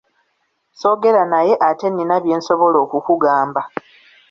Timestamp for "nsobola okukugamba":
2.39-3.61